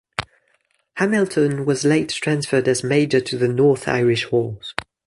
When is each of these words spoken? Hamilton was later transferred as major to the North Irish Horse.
Hamilton 0.95 1.63
was 1.63 1.85
later 1.85 2.15
transferred 2.19 2.67
as 2.67 2.83
major 2.83 3.21
to 3.21 3.37
the 3.37 3.47
North 3.47 3.87
Irish 3.87 4.23
Horse. 4.23 4.73